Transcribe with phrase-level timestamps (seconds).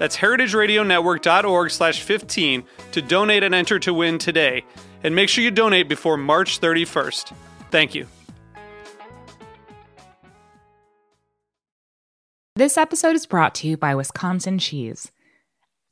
[0.00, 4.64] That's heritageradionetwork.org slash 15 to donate and enter to win today.
[5.04, 7.34] And make sure you donate before March 31st.
[7.70, 8.06] Thank you.
[12.56, 15.12] This episode is brought to you by Wisconsin Cheese.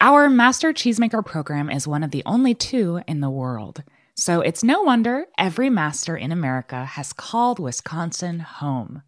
[0.00, 3.82] Our Master Cheesemaker program is one of the only two in the world.
[4.14, 9.02] So it's no wonder every master in America has called Wisconsin home.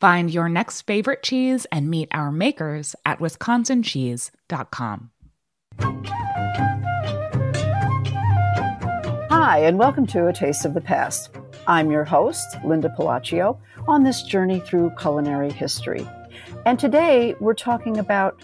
[0.00, 5.10] Find your next favorite cheese and meet our makers at wisconsincheese.com.
[9.28, 11.36] Hi, and welcome to A Taste of the Past.
[11.66, 16.08] I'm your host, Linda Pelaccio, on this journey through culinary history.
[16.64, 18.40] And today we're talking about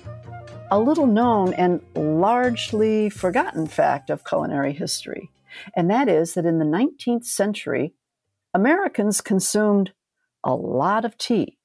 [0.71, 5.31] a little known and largely forgotten fact of culinary history,
[5.75, 7.95] and that is that in the 19th century,
[8.53, 9.93] Americans consumed
[10.47, 11.59] a lot of tea,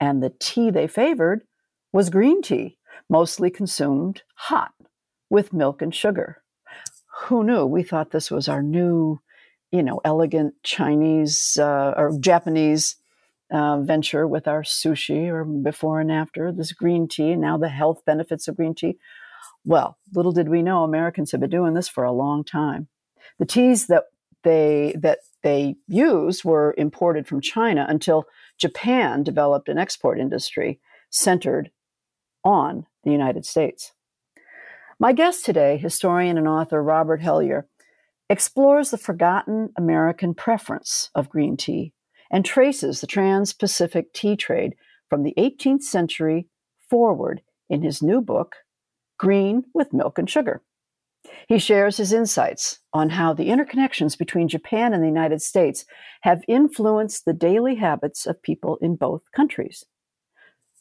[0.00, 1.44] and the tea they favored
[1.92, 4.72] was green tea, mostly consumed hot
[5.28, 6.42] with milk and sugar.
[7.24, 7.66] Who knew?
[7.66, 9.20] We thought this was our new,
[9.70, 12.96] you know, elegant Chinese uh, or Japanese
[13.52, 17.68] uh, venture with our sushi or before and after this green tea, and now the
[17.68, 18.96] health benefits of green tea.
[19.64, 22.88] Well, little did we know Americans have been doing this for a long time.
[23.38, 24.04] The teas that
[24.42, 28.24] they that they used were imported from China until
[28.58, 30.80] Japan developed an export industry
[31.10, 31.70] centered
[32.44, 33.92] on the United States.
[34.98, 37.66] My guest today, historian and author Robert Hellyer,
[38.30, 41.92] explores the forgotten American preference of green tea
[42.30, 44.74] and traces the Trans Pacific tea trade
[45.10, 46.46] from the 18th century
[46.88, 48.56] forward in his new book,
[49.18, 50.62] Green with Milk and Sugar.
[51.48, 55.84] He shares his insights on how the interconnections between Japan and the United States
[56.22, 59.84] have influenced the daily habits of people in both countries.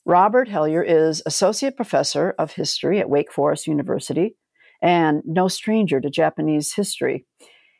[0.05, 4.35] Robert Hellyer is Associate Professor of History at Wake Forest University
[4.81, 7.25] and no stranger to Japanese history.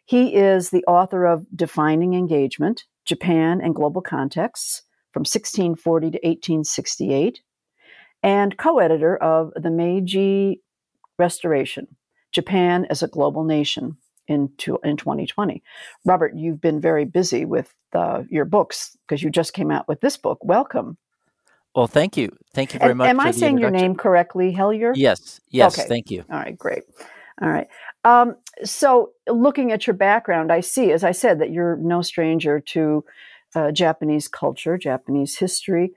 [0.06, 7.42] He is the author of Defining Engagement Japan and Global Contexts from 1640 to 1868,
[8.24, 10.62] and co editor of The Meiji
[11.18, 11.88] Restoration
[12.31, 13.97] Japan as a Global Nation
[14.28, 15.64] in, to, in 2020.
[16.06, 20.02] Robert, you've been very busy with uh, your books because you just came out with
[20.02, 20.40] this book.
[20.44, 20.97] Welcome.
[21.75, 22.36] Well, thank you.
[22.53, 23.09] Thank you very and, much.
[23.09, 24.94] Am I saying your name correctly, Hellyer?
[24.96, 25.40] Yes.
[25.50, 25.78] Yes.
[25.78, 25.88] Okay.
[25.88, 26.25] Thank you.
[26.30, 26.58] All right.
[26.58, 26.84] Great.
[27.41, 27.68] All right.
[28.03, 32.59] Um, so, looking at your background, I see, as I said, that you're no stranger
[32.59, 33.06] to
[33.56, 35.94] uh, Japanese culture, Japanese history.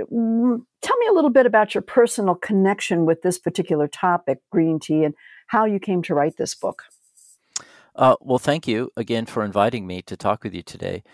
[0.00, 4.80] Mm, tell me a little bit about your personal connection with this particular topic, green
[4.80, 5.14] tea, and
[5.52, 6.84] how you came to write this book.
[7.94, 11.04] Uh, well, thank you again for inviting me to talk with you today.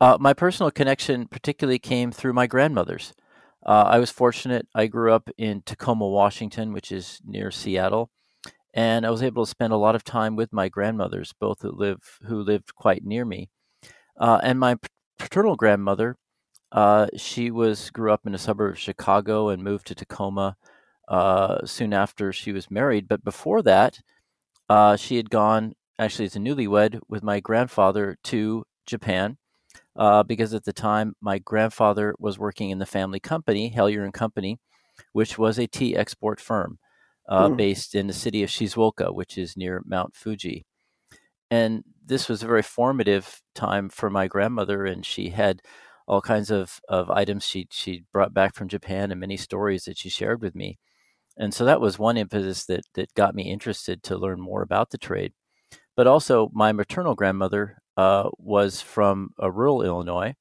[0.00, 3.14] Uh, my personal connection particularly came through my grandmothers.
[3.64, 4.66] Uh, I was fortunate.
[4.74, 8.10] I grew up in Tacoma, Washington, which is near Seattle,
[8.74, 11.70] and I was able to spend a lot of time with my grandmothers, both who
[11.70, 13.48] live who lived quite near me.
[14.18, 14.76] Uh, and my
[15.20, 16.16] paternal grandmother,
[16.72, 20.56] uh, she was grew up in a suburb of Chicago and moved to Tacoma
[21.08, 23.08] uh, soon after she was married.
[23.08, 24.00] But before that,
[24.68, 29.38] uh, she had gone actually as a newlywed with my grandfather to Japan.
[29.96, 34.12] Uh, because at the time my grandfather was working in the family company, Hellyer and
[34.12, 34.58] Company,
[35.12, 36.80] which was a tea export firm
[37.30, 37.56] mm.
[37.56, 40.66] based in the city of Shizuoka, which is near Mount Fuji
[41.54, 45.62] and this was a very formative time for my grandmother and she had
[46.06, 49.96] all kinds of, of items she she brought back from Japan and many stories that
[49.96, 50.78] she shared with me.
[51.36, 54.90] And so that was one impetus that that got me interested to learn more about
[54.90, 55.32] the trade.
[55.96, 60.34] But also my maternal grandmother uh, was from a rural Illinois.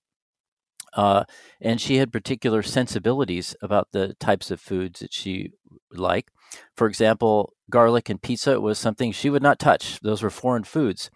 [0.95, 1.24] Uh,
[1.60, 5.51] and she had particular sensibilities about the types of foods that she
[5.92, 6.31] liked.
[6.75, 10.00] For example, garlic and pizza was something she would not touch.
[10.01, 11.10] Those were foreign foods.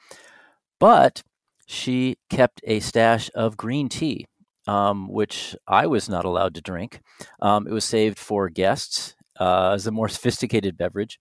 [0.79, 1.21] But
[1.67, 4.25] she kept a stash of green tea,
[4.67, 7.01] um, which I was not allowed to drink.
[7.39, 11.19] Um, it was saved for guests uh, as a more sophisticated beverage.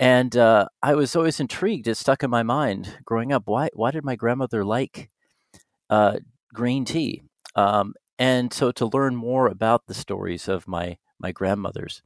[0.00, 1.86] And uh, I was always intrigued.
[1.86, 3.44] It stuck in my mind growing up.
[3.46, 3.68] Why?
[3.74, 5.10] Why did my grandmother like
[5.88, 6.18] uh,
[6.52, 7.22] green tea?
[7.54, 12.02] Um, and so to learn more about the stories of my my grandmothers,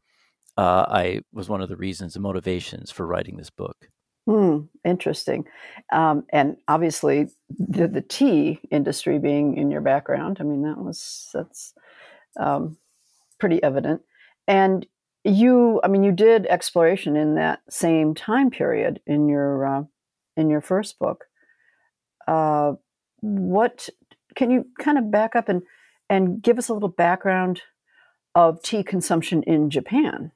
[0.59, 3.89] uh, I was one of the reasons, and motivations for writing this book.
[4.27, 5.47] Hmm, interesting.
[5.91, 11.31] Um, and obviously, the, the, tea industry being in your background, I mean, that was
[11.33, 11.73] that's
[12.39, 12.77] um,
[13.39, 14.03] pretty evident.
[14.47, 14.87] And
[15.29, 19.83] you, I mean, you did exploration in that same time period in your uh,
[20.37, 21.25] in your first book.
[22.27, 22.75] Uh,
[23.21, 23.89] what
[24.35, 25.63] can you kind of back up and
[26.09, 27.63] and give us a little background
[28.35, 30.33] of tea consumption in Japan?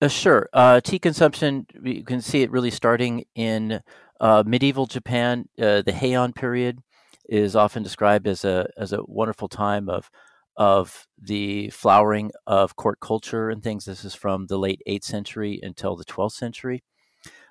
[0.00, 0.48] Uh, sure.
[0.52, 3.80] Uh, tea consumption, you can see it really starting in
[4.20, 5.48] uh, medieval Japan.
[5.58, 6.82] Uh, the Heian period
[7.28, 10.10] is often described as a as a wonderful time of
[10.56, 13.84] of the flowering of court culture and things.
[13.84, 16.82] This is from the late 8th century until the 12th century.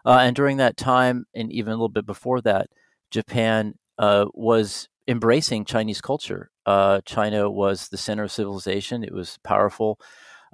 [0.06, 2.68] Uh, and during that time, and even a little bit before that,
[3.12, 6.50] Japan uh, was embracing Chinese culture.
[7.06, 9.04] China was the center of civilization.
[9.04, 10.00] It was powerful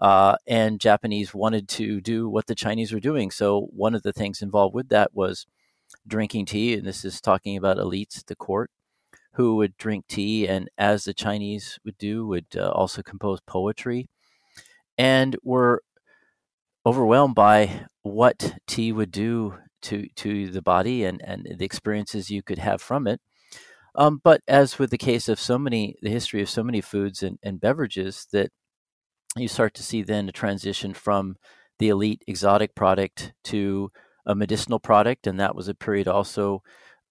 [0.02, 3.30] uh, and Japanese wanted to do what the Chinese were doing.
[3.30, 5.46] So one of the things involved with that was
[6.08, 8.72] drinking tea, and this is talking about elites at the court
[9.34, 14.10] who would drink tea, and as the Chinese would do, would uh, also compose poetry,
[14.98, 15.82] and were
[16.86, 22.44] overwhelmed by what tea would do to to the body and and the experiences you
[22.44, 23.20] could have from it.
[23.96, 27.24] Um, but as with the case of so many, the history of so many foods
[27.24, 28.50] and, and beverages, that
[29.36, 31.36] you start to see then a transition from
[31.80, 33.92] the elite exotic product to
[34.26, 36.62] a medicinal product, and that was a period also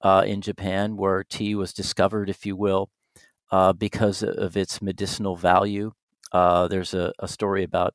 [0.02, 2.90] uh, in Japan where tea was discovered, if you will,
[3.50, 5.92] uh, because of its medicinal value.
[6.32, 7.94] Uh, there's a, a, story about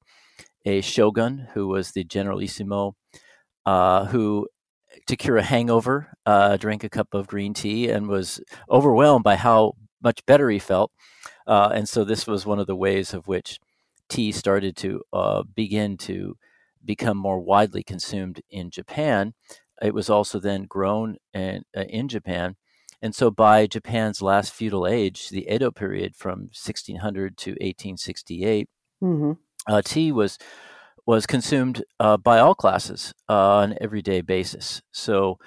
[0.66, 2.96] a shogun who was the generalissimo
[3.66, 4.48] uh, who,
[5.08, 9.38] to cure a hangover, uh, drank a cup of green tea and was overwhelmed by
[9.38, 9.74] how
[10.04, 10.92] much better he felt.
[11.48, 13.60] Uh, and so this was one of the ways of which
[14.10, 15.02] tea started to
[15.56, 16.36] begin to
[16.84, 19.34] become more widely consumed in Japan.
[19.86, 22.56] It was also then grown in, uh, in Japan.
[23.02, 28.70] And so by Japan's last feudal age, the Edo period from 1600 to 1868,
[29.04, 29.32] mm-hmm.
[29.68, 30.38] uh, tea was
[31.08, 34.82] was consumed uh, by all classes uh, on an everyday basis.
[34.92, 35.38] So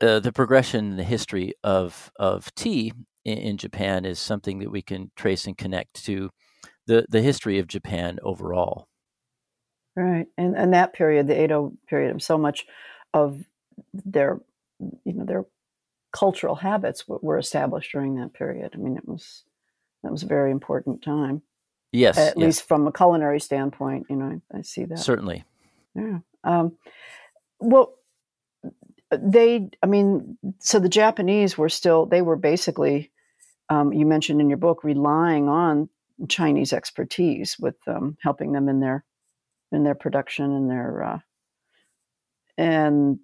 [0.00, 2.92] uh, the progression, in the history of of tea
[3.24, 6.30] in, in, Japan is something that we can trace and connect to
[6.86, 8.86] the the history of Japan overall.
[9.96, 12.66] Right, and and that period, the Edo period, so much
[13.12, 13.44] of
[13.92, 14.40] their
[14.78, 15.44] you know their
[16.12, 18.72] cultural habits were established during that period.
[18.74, 19.44] I mean, it was
[20.02, 21.42] that was a very important time.
[21.92, 22.36] Yes, at yes.
[22.36, 25.44] least from a culinary standpoint, you know, I, I see that certainly.
[25.94, 26.18] Yeah.
[26.44, 26.76] Um,
[27.58, 27.94] well,
[29.10, 33.10] they, I mean, so the Japanese were still they were basically,
[33.68, 35.88] um, you mentioned in your book, relying on
[36.28, 39.04] Chinese expertise with um, helping them in their
[39.72, 41.18] in their production and their uh,
[42.60, 43.18] and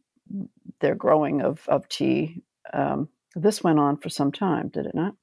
[0.81, 2.43] their growing of of tea.
[2.73, 5.15] Um, this went on for some time, did it not?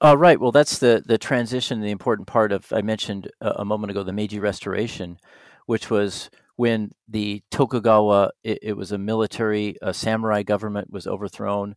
[0.00, 0.40] Uh, right.
[0.40, 1.80] Well, that's the the transition.
[1.80, 5.18] The important part of I mentioned a, a moment ago the Meiji Restoration,
[5.66, 11.76] which was when the Tokugawa it, it was a military a samurai government was overthrown,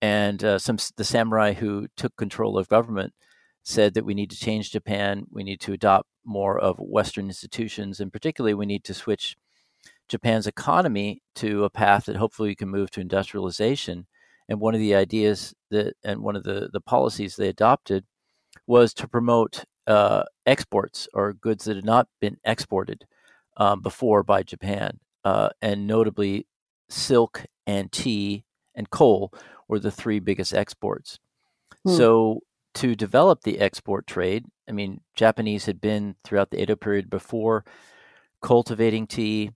[0.00, 3.12] and uh, some the samurai who took control of government
[3.62, 5.24] said that we need to change Japan.
[5.30, 9.36] We need to adopt more of Western institutions, and particularly we need to switch
[10.08, 14.06] Japan's economy to a path that hopefully we can move to industrialization.
[14.48, 18.04] And one of the ideas that, and one of the, the policies they adopted
[18.66, 23.06] was to promote uh, exports or goods that had not been exported
[23.56, 24.98] um, before by Japan.
[25.24, 26.46] Uh, and notably,
[26.88, 28.44] silk and tea
[28.74, 29.32] and coal
[29.68, 31.18] were the three biggest exports.
[31.84, 31.96] Hmm.
[31.96, 32.40] So
[32.74, 34.44] to develop the export trade.
[34.68, 37.64] I mean, Japanese had been throughout the Edo period before
[38.42, 39.52] cultivating tea,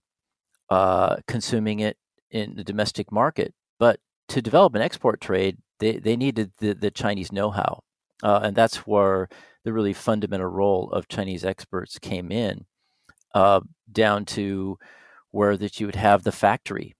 [0.69, 1.97] uh, consuming it
[2.31, 3.53] in the domestic market.
[3.79, 3.99] But
[4.29, 7.83] to develop an export trade, they, they needed the, the Chinese know how.
[8.21, 9.29] Uh, and that's where
[9.63, 12.65] the really fundamental role of Chinese experts came in,
[13.33, 13.61] uh,
[13.91, 14.77] down to
[15.31, 16.95] where that you would have the factory.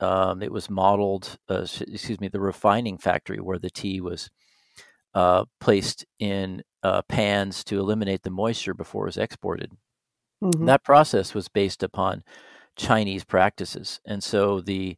[0.00, 4.30] Um, it was modeled, uh, excuse me, the refining factory where the tea was
[5.14, 9.70] uh, placed in uh, pans to eliminate the moisture before it was exported.
[10.42, 10.66] Mm-hmm.
[10.66, 12.24] That process was based upon
[12.76, 14.00] Chinese practices.
[14.04, 14.96] And so the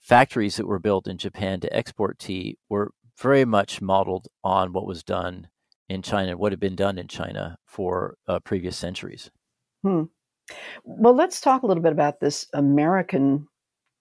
[0.00, 4.86] factories that were built in Japan to export tea were very much modeled on what
[4.86, 5.48] was done
[5.88, 9.30] in China, what had been done in China for uh, previous centuries.
[9.82, 10.04] Hmm.
[10.84, 13.48] Well, let's talk a little bit about this American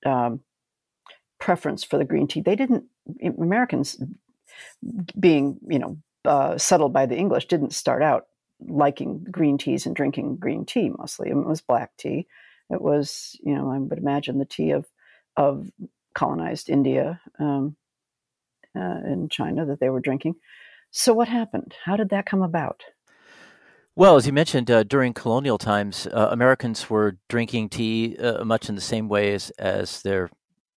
[0.05, 0.41] um,
[1.39, 2.41] preference for the green tea.
[2.41, 2.85] They didn't,
[3.23, 4.01] Americans
[5.19, 8.25] being, you know, uh, settled by the English, didn't start out
[8.59, 11.29] liking green teas and drinking green tea mostly.
[11.29, 12.27] It was black tea.
[12.69, 14.85] It was, you know, I would imagine the tea of
[15.35, 15.69] of
[16.13, 17.75] colonized India um,
[18.75, 20.35] uh, and China that they were drinking.
[20.91, 21.75] So, what happened?
[21.85, 22.81] How did that come about?
[23.95, 28.69] Well, as you mentioned, uh, during colonial times, uh, Americans were drinking tea uh, much
[28.69, 30.29] in the same way as as their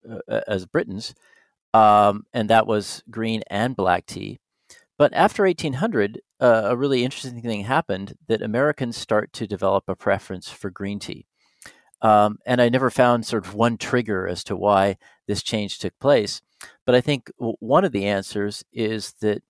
[0.09, 1.15] uh, as Britons,
[1.75, 4.39] um, and that was green and black tea.
[4.97, 9.97] But after 1800, uh, a really interesting thing happened that Americans start to develop a
[9.97, 11.27] preference for green tea.
[12.03, 15.99] Um, and I never found sort of one trigger as to why this change took
[15.99, 16.41] place.
[16.87, 19.43] But I think one of the answers is that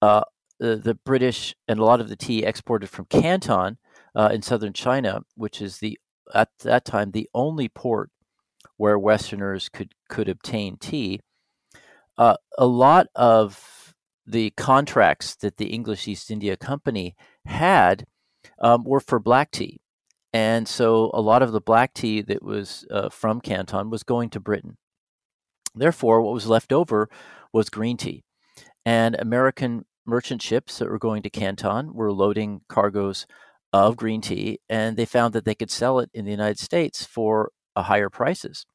[0.00, 0.22] uh,
[0.58, 3.78] the, the, British and a lot of the tea exported from Canton
[4.14, 5.98] uh, in southern China, which is the
[6.34, 8.10] at that time the only port
[8.76, 11.20] where Westerners could could obtain tea.
[12.18, 13.94] Uh, a lot of
[14.26, 18.06] the contracts that the English East India Company had
[18.60, 19.80] um, were for black tea,
[20.32, 24.30] and so a lot of the black tea that was uh, from Canton was going
[24.30, 24.76] to Britain.
[25.74, 27.08] Therefore, what was left over
[27.52, 28.24] was green tea.
[28.84, 33.26] And American merchant ships that were going to Canton were loading cargoes
[33.72, 37.04] of green tea, and they found that they could sell it in the United States
[37.04, 38.66] for a higher prices.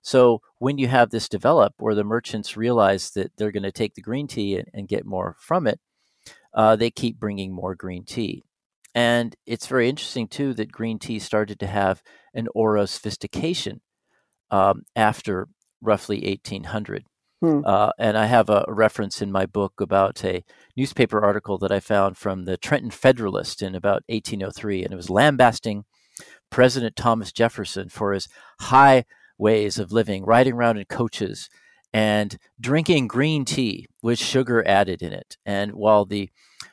[0.00, 3.94] So when you have this develop, where the merchants realize that they're going to take
[3.94, 5.80] the green tea and, and get more from it,
[6.54, 8.44] uh, they keep bringing more green tea.
[8.98, 12.02] And it's very interesting too that green tea started to have
[12.34, 13.80] an aura of sophistication
[14.50, 15.46] um, after
[15.80, 17.04] roughly 1800.
[17.40, 17.60] Hmm.
[17.64, 20.42] Uh, and I have a, reference in my book about a
[20.76, 25.08] newspaper article that I found from the Trenton Federalist in about 1803, and it was
[25.08, 25.84] lambasting
[26.50, 28.26] President Thomas Jefferson for his
[28.62, 29.04] high
[29.38, 31.48] ways of living, riding around in coaches
[31.92, 35.36] and drinking green tea with sugar added in it.
[35.46, 36.30] And while the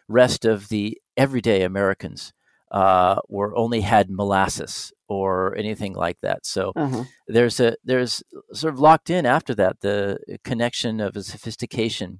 [0.07, 2.33] rest of the everyday Americans
[2.71, 6.45] uh, were only had molasses or anything like that.
[6.45, 7.03] So uh-huh.
[7.27, 12.19] there's a there's sort of locked in after that the connection of a sophistication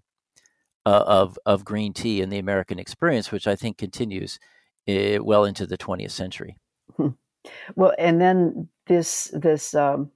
[0.85, 4.39] uh, of of green tea in the American experience, which I think continues
[4.87, 6.55] uh, well into the 20th century.
[6.95, 7.09] Hmm.
[7.75, 10.11] Well, and then this this um,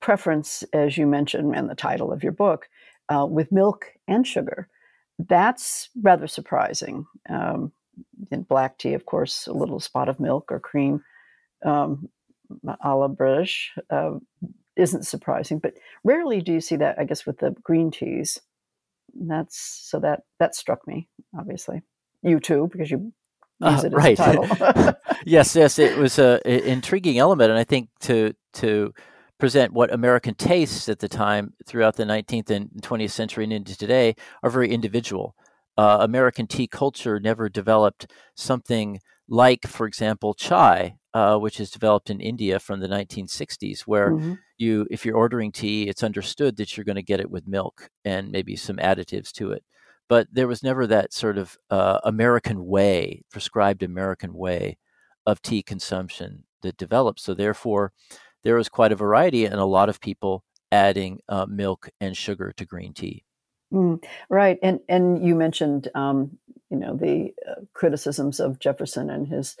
[0.00, 2.68] preference, as you mentioned, and the title of your book,
[3.08, 4.68] uh, with milk and sugar,
[5.18, 7.06] that's rather surprising.
[7.28, 7.72] Um,
[8.30, 11.02] in black tea, of course, a little spot of milk or cream,
[11.64, 12.08] um,
[12.82, 14.12] a la British, uh,
[14.76, 15.58] isn't surprising.
[15.58, 16.98] But rarely do you see that.
[16.98, 18.40] I guess with the green teas,
[19.14, 21.08] that's so that that struck me.
[21.38, 21.82] Obviously,
[22.22, 23.12] you too, because you
[23.60, 24.18] use uh, it right.
[25.24, 28.92] yes, yes, it was a, a intriguing element, and I think to to
[29.38, 33.76] present what American tastes at the time throughout the 19th and 20th century and into
[33.76, 35.34] today are very individual
[35.76, 42.10] uh, American tea culture never developed something like, for example, chai, uh, which is developed
[42.10, 44.34] in India from the 1960s, where mm-hmm.
[44.58, 47.88] you, if you're ordering tea, it's understood that you're going to get it with milk
[48.04, 49.64] and maybe some additives to it.
[50.08, 54.76] But there was never that sort of uh, American way, prescribed American way
[55.24, 57.20] of tea consumption that developed.
[57.20, 57.92] So therefore,
[58.42, 62.52] there was quite a variety, and a lot of people adding uh, milk and sugar
[62.56, 63.24] to green tea.
[63.74, 66.38] Mm, right, and and you mentioned um,
[66.70, 69.56] you know the uh, criticisms of Jefferson and his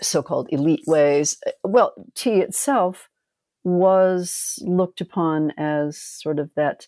[0.00, 1.36] so-called elite ways.
[1.44, 3.08] Uh, well, tea itself
[3.64, 6.86] was looked upon as sort of that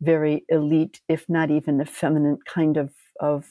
[0.00, 3.46] very elite, if not even effeminate kind of of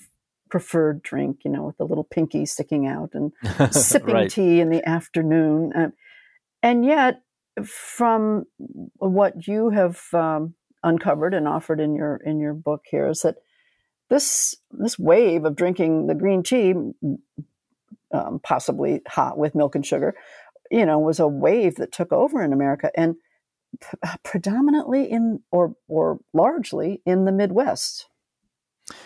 [0.50, 1.40] preferred drink.
[1.44, 3.34] You know, with the little pinky sticking out and
[3.74, 4.32] sipping right.
[4.32, 5.90] tea in the afternoon, uh,
[6.64, 7.22] and yet
[7.66, 8.46] from
[8.96, 10.54] what you have um,
[10.86, 13.36] uncovered and offered in your in your book here is that
[14.10, 16.74] this this wave of drinking the green tea,
[18.14, 20.16] um, possibly hot with milk and sugar,
[20.72, 23.16] you know, was a wave that took over in America and
[23.82, 28.08] p- predominantly in or or largely in the Midwest.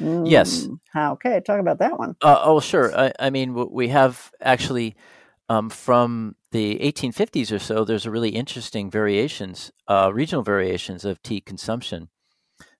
[0.01, 0.67] Mm, yes.
[0.95, 2.17] Okay, talk about that one.
[2.21, 2.93] Uh, oh, sure.
[2.97, 4.97] I, I mean, we have actually
[5.49, 11.21] um, from the 1850s or so, there's a really interesting variations, uh, regional variations of
[11.21, 12.09] tea consumption.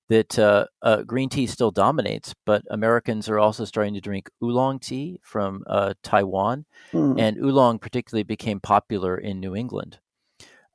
[0.08, 4.80] That uh, uh, green tea still dominates, but Americans are also starting to drink oolong
[4.80, 7.20] tea from uh, Taiwan, mm.
[7.20, 10.00] and oolong particularly became popular in New England.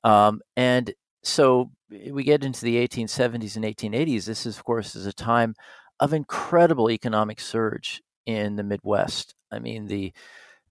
[0.05, 5.07] Um, and so, we get into the 1870s and 1880s, this is, of course, is
[5.07, 5.57] a time
[5.99, 9.35] of incredible economic surge in the Midwest.
[9.51, 10.13] I mean, the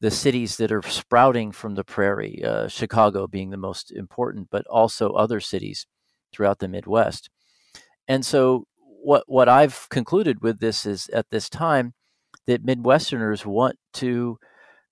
[0.04, 4.68] the cities that are sprouting from the prairie, uh, Chicago being the most important, but
[4.68, 5.88] also other cities
[6.34, 7.30] throughout the Midwest.
[8.06, 11.94] And so, what what I've concluded with this is at this time
[12.48, 14.40] that Midwesterners want to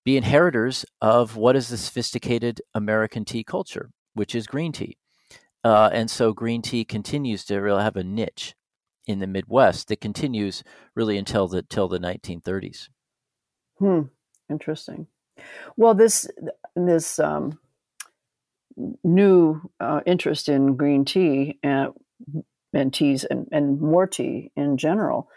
[0.06, 4.98] be inheritors of what is the sophisticated American tea culture, which is green tea.
[5.62, 8.56] Uh, and so green tea continues to really have a niche
[9.08, 10.64] in the Midwest that continues
[10.96, 12.88] really until the till the 1930s.
[13.78, 14.04] Hmm.
[14.52, 15.08] Interesting.
[15.78, 16.28] Well, this
[16.76, 17.58] this um,
[19.04, 21.94] new uh, interest in green tea and,
[22.74, 25.30] and teas and, and more tea in general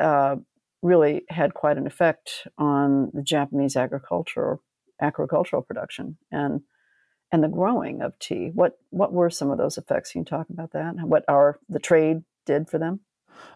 [0.00, 0.36] uh,
[0.82, 4.58] really had quite an effect on the Japanese agriculture
[5.00, 6.60] agricultural production and
[7.32, 8.50] and the growing of tea.
[8.52, 10.12] What what were some of those effects?
[10.12, 10.94] Can you talk about that?
[10.96, 13.00] What our the trade did for them?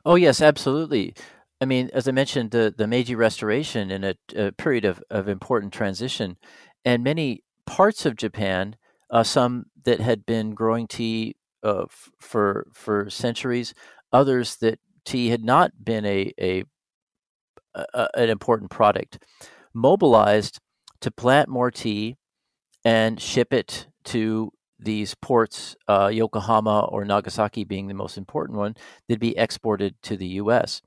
[0.05, 1.15] Oh yes, absolutely.
[1.61, 5.29] I mean, as I mentioned, the the Meiji Restoration in a, a period of, of
[5.29, 6.37] important transition,
[6.85, 8.77] and many parts of Japan,
[9.11, 13.73] uh, some that had been growing tea uh, f- for for centuries,
[14.13, 16.65] others that tea had not been a, a,
[17.75, 19.19] a an important product,
[19.73, 20.59] mobilized
[21.01, 22.17] to plant more tea
[22.85, 28.75] and ship it to these ports, uh, Yokohama or Nagasaki being the most important one,
[29.09, 30.83] that'd be exported to the U.S.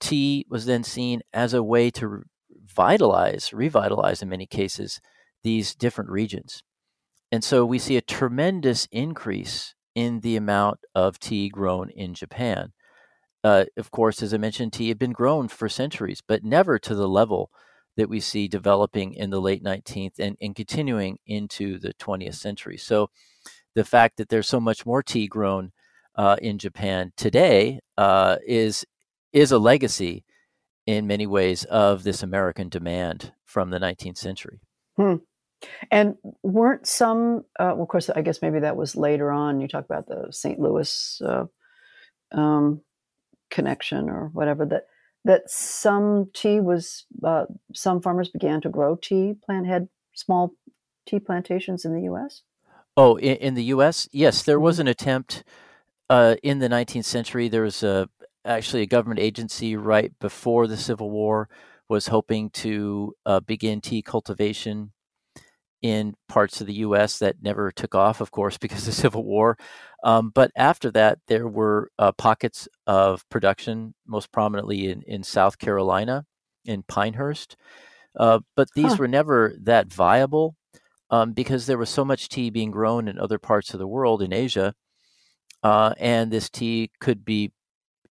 [0.00, 2.22] Tea was then seen as a way to
[2.64, 5.00] vitalize, revitalize in many cases,
[5.42, 6.62] these different regions.
[7.32, 12.72] And so we see a tremendous increase in the amount of tea grown in Japan.
[13.42, 16.94] Uh, of course, as I mentioned, tea had been grown for centuries, but never to
[16.94, 17.50] the level
[17.96, 22.76] that we see developing in the late 19th and, and continuing into the 20th century.
[22.76, 23.10] So
[23.74, 25.72] the fact that there's so much more tea grown
[26.16, 28.84] uh, in Japan today uh, is
[29.32, 30.24] is a legacy
[30.86, 34.60] in many ways of this American demand from the 19th century.
[34.96, 35.16] Hmm.
[35.90, 39.60] And weren't some, uh, well, of course, I guess maybe that was later on.
[39.60, 40.58] You talk about the St.
[40.58, 41.44] Louis uh,
[42.32, 42.80] um,
[43.50, 44.84] connection or whatever that
[45.24, 50.52] that some tea was uh, some farmers began to grow tea plant had small
[51.06, 52.42] tea plantations in the U.S.
[52.96, 54.82] Oh, in, in the U.S., yes, there was mm-hmm.
[54.82, 55.44] an attempt
[56.08, 57.48] uh, in the 19th century.
[57.48, 58.08] There was a
[58.44, 61.48] actually a government agency right before the Civil War
[61.88, 64.92] was hoping to uh, begin tea cultivation
[65.82, 67.18] in parts of the U.S.
[67.18, 69.56] that never took off, of course, because of the Civil War.
[70.04, 75.58] Um, but after that, there were uh, pockets of production, most prominently in, in South
[75.58, 76.24] Carolina,
[76.64, 77.56] in Pinehurst.
[78.18, 78.96] Uh, but these huh.
[78.98, 80.56] were never that viable
[81.10, 84.22] um, because there was so much tea being grown in other parts of the world,
[84.22, 84.74] in Asia,
[85.62, 87.52] uh, and this tea could be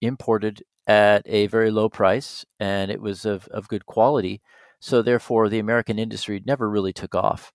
[0.01, 4.41] imported at a very low price and it was of, of good quality.
[4.81, 7.51] So, therefore, the American industry never really took off.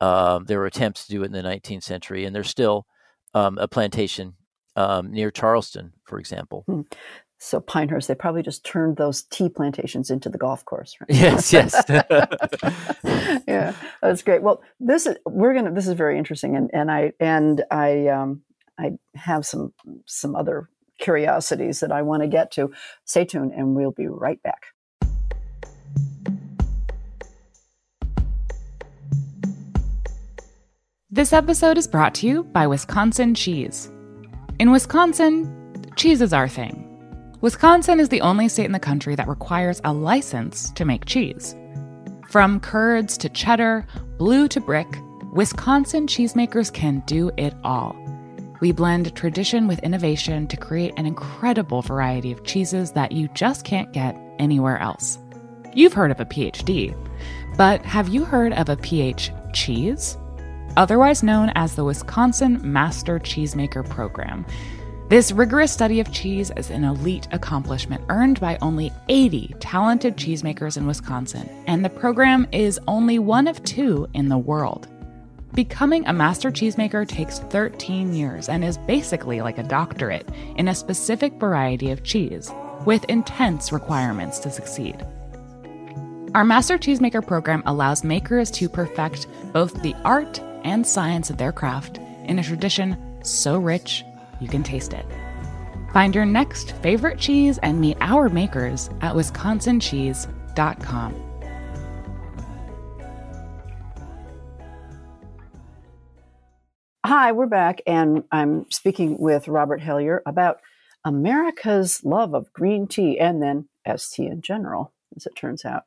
[0.00, 2.86] Um, there were attempts to do it in the 19th century, and there's still
[3.34, 4.34] um, a plantation
[4.76, 6.64] um, near Charleston, for example.
[6.66, 6.82] Hmm.
[7.40, 10.96] So Pinehurst, they probably just turned those tea plantations into the golf course.
[11.00, 11.10] Right?
[11.20, 11.74] Yes, yes.
[13.46, 14.42] yeah, that's great.
[14.42, 15.72] Well, this is we're gonna.
[15.72, 18.42] This is very interesting, and and I and I um,
[18.78, 19.72] I have some
[20.04, 22.72] some other curiosities that I want to get to.
[23.04, 24.66] Stay tuned, and we'll be right back.
[31.10, 33.90] This episode is brought to you by Wisconsin Cheese.
[34.58, 36.84] In Wisconsin, cheese is our thing.
[37.40, 41.56] Wisconsin is the only state in the country that requires a license to make cheese.
[42.28, 43.86] From curds to cheddar,
[44.18, 44.86] blue to brick,
[45.32, 47.96] Wisconsin cheesemakers can do it all.
[48.60, 53.64] We blend tradition with innovation to create an incredible variety of cheeses that you just
[53.64, 55.18] can't get anywhere else.
[55.74, 56.96] You've heard of a PhD,
[57.56, 60.16] but have you heard of a PH cheese?
[60.78, 64.46] otherwise known as the Wisconsin Master Cheesemaker Program.
[65.08, 70.76] This rigorous study of cheese is an elite accomplishment earned by only 80 talented cheesemakers
[70.76, 74.86] in Wisconsin, and the program is only one of two in the world.
[75.54, 80.74] Becoming a master cheesemaker takes 13 years and is basically like a doctorate in a
[80.74, 82.50] specific variety of cheese,
[82.84, 85.04] with intense requirements to succeed.
[86.34, 91.52] Our Master Cheesemaker program allows makers to perfect both the art and science of their
[91.52, 94.04] craft in a tradition so rich
[94.40, 95.06] you can taste it.
[95.92, 101.27] Find your next favorite cheese and meet our makers at wisconsincheese.com.
[107.20, 110.60] Hi, we're back, and I'm speaking with Robert Hellyer about
[111.04, 115.82] America's love of green tea and then ST in general, as it turns out.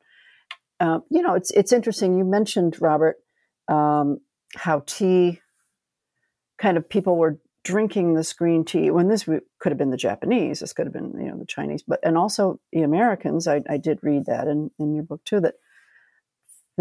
[0.78, 2.18] Uh, you know, it's it's interesting.
[2.18, 3.16] You mentioned Robert
[3.66, 4.20] um,
[4.56, 5.40] how tea
[6.58, 10.60] kind of people were drinking this green tea when this could have been the Japanese,
[10.60, 13.48] this could have been you know the Chinese, but and also the Americans.
[13.48, 15.54] I, I did read that in in your book too that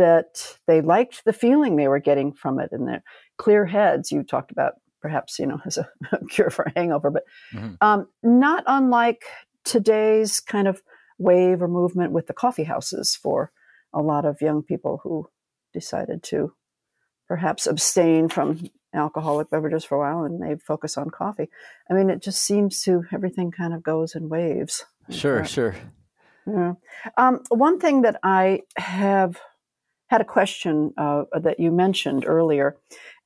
[0.01, 3.03] that they liked the feeling they were getting from it and their
[3.37, 4.11] clear heads.
[4.11, 5.87] You talked about perhaps, you know, as a
[6.29, 7.75] cure for hangover, but mm-hmm.
[7.81, 9.23] um, not unlike
[9.63, 10.81] today's kind of
[11.19, 13.51] wave or movement with the coffee houses for
[13.93, 15.29] a lot of young people who
[15.71, 16.53] decided to
[17.27, 21.47] perhaps abstain from alcoholic beverages for a while and they focus on coffee.
[21.89, 24.83] I mean, it just seems to everything kind of goes in waves.
[25.09, 25.75] Sure, sure.
[26.47, 26.73] Yeah.
[27.17, 29.39] Um, one thing that I have
[30.11, 32.75] had a question uh, that you mentioned earlier,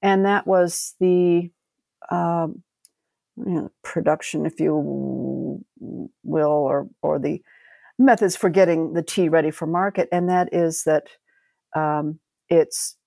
[0.04, 1.50] and that was the
[2.12, 2.62] um,
[3.36, 5.64] you know, production, if you
[6.24, 7.42] will, or or the
[7.98, 11.08] methods for getting the tea ready for market, and that is that
[11.76, 12.20] um,
[12.50, 12.98] it's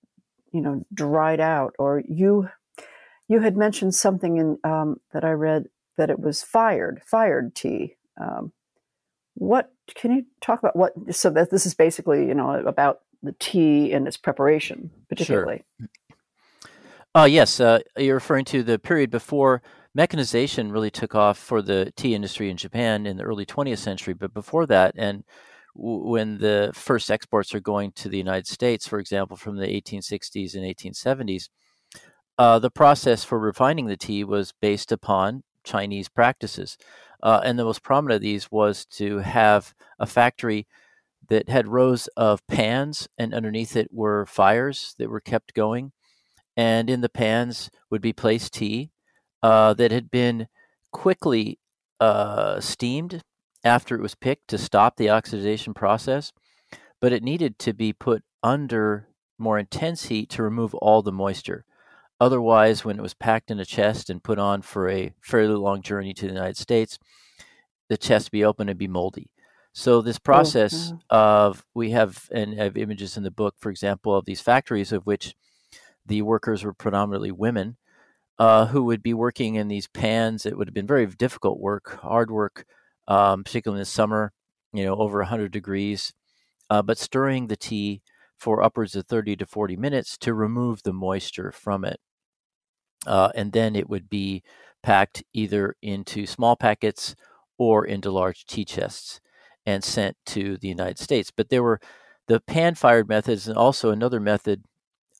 [0.52, 2.48] you know dried out, or you
[3.28, 7.94] you had mentioned something in um, that I read that it was fired, fired tea.
[8.20, 8.52] Um,
[9.34, 10.74] what can you talk about?
[10.74, 15.64] What so that this is basically you know about the tea and its preparation, particularly.
[15.80, 15.88] Sure.
[17.14, 19.62] Uh, yes, uh, you're referring to the period before
[19.94, 24.14] mechanization really took off for the tea industry in Japan in the early 20th century.
[24.14, 25.24] But before that, and
[25.74, 29.66] w- when the first exports are going to the United States, for example, from the
[29.66, 31.48] 1860s and 1870s,
[32.38, 36.78] uh, the process for refining the tea was based upon Chinese practices.
[37.20, 40.68] Uh, and the most prominent of these was to have a factory
[41.28, 45.92] that had rows of pans, and underneath it were fires that were kept going.
[46.56, 48.90] And in the pans would be placed tea
[49.42, 50.48] uh, that had been
[50.90, 51.58] quickly
[52.00, 53.22] uh, steamed
[53.64, 56.32] after it was picked to stop the oxidation process,
[57.00, 61.64] but it needed to be put under more intense heat to remove all the moisture.
[62.20, 65.82] Otherwise, when it was packed in a chest and put on for a fairly long
[65.82, 66.98] journey to the United States,
[67.88, 69.30] the chest would be open and be moldy.
[69.72, 73.70] So this oh, process oh, of we have and have images in the book, for
[73.70, 75.34] example, of these factories of which
[76.04, 77.76] the workers were predominantly women,
[78.38, 80.46] uh, who would be working in these pans.
[80.46, 82.64] It would have been very difficult work, hard work,
[83.06, 84.32] um, particularly in the summer.
[84.72, 86.12] You know, over 100 degrees,
[86.68, 88.02] uh, but stirring the tea
[88.36, 92.00] for upwards of 30 to 40 minutes to remove the moisture from it.
[93.06, 94.42] Uh, and then it would be
[94.82, 97.16] packed either into small packets
[97.56, 99.20] or into large tea chests
[99.68, 101.30] and sent to the United States.
[101.30, 101.78] But there were
[102.26, 104.64] the pan fired methods and also another method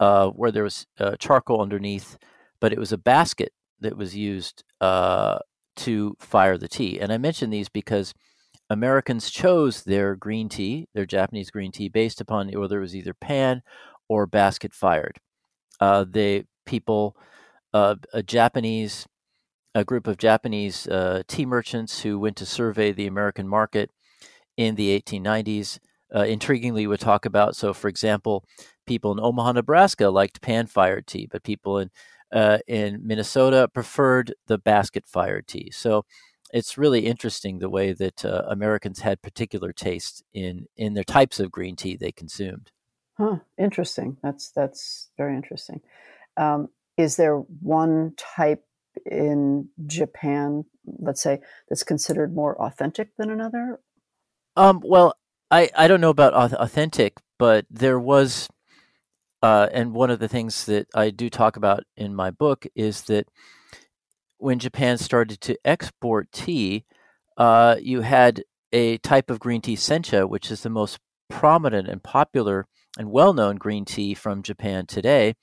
[0.01, 2.17] uh, where there was uh, charcoal underneath,
[2.59, 5.39] but it was a basket that was used uh,
[5.77, 6.99] to fire the tea.
[6.99, 8.15] And I mention these because
[8.71, 13.13] Americans chose their green tea, their Japanese green tea, based upon whether it was either
[13.13, 13.61] pan
[14.09, 15.19] or basket fired.
[15.79, 16.07] Uh,
[16.65, 17.15] people,
[17.75, 19.07] uh, a Japanese,
[19.75, 23.91] a group of Japanese uh, tea merchants who went to survey the American market
[24.59, 25.79] in the 1890s.
[26.13, 28.45] Uh, intriguingly, we talk about so, for example,
[28.87, 31.91] people in Omaha, Nebraska liked pan-fired tea, but people in
[32.31, 35.71] uh, in Minnesota preferred the basket-fired tea.
[35.73, 36.05] So
[36.53, 41.41] it's really interesting the way that uh, Americans had particular tastes in in their types
[41.41, 42.71] of green tea they consumed.
[43.17, 43.39] Huh.
[43.59, 44.17] Interesting.
[44.23, 45.81] That's that's very interesting.
[46.37, 48.65] Um, is there one type
[49.07, 50.65] in Japan,
[50.99, 53.81] let's say, that's considered more authentic than another,
[54.59, 55.15] um, well,
[55.53, 58.49] I, I don't know about authentic, but there was,
[59.41, 63.03] uh, and one of the things that I do talk about in my book is
[63.03, 63.29] that
[64.39, 66.85] when Japan started to export tea,
[67.37, 68.43] uh, you had
[68.73, 70.99] a type of green tea sencha, which is the most
[71.31, 72.67] prominent and popular
[72.99, 75.37] and well known green tea from Japan today,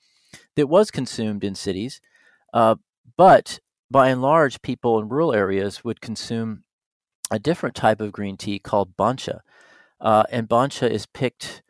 [0.56, 2.02] that was consumed in cities.
[2.52, 2.74] Uh,
[3.16, 6.64] but by and large, people in rural areas would consume
[7.30, 9.42] a different type of green tea called bancha.
[10.00, 11.62] Uh, and bancha is picked,